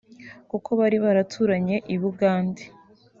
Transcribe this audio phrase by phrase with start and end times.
[0.49, 2.63] kuko bari baturanye i Bugande